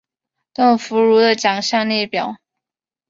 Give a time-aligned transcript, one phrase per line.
[0.51, 2.37] 邓福如的奖项列表